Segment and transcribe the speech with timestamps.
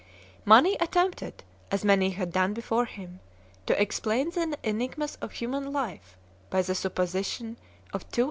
[0.45, 3.19] Mani attempted, as many had done before him,
[3.67, 6.17] to explain the enigmas of human life
[6.49, 7.55] by the supposition
[7.93, 8.19] of two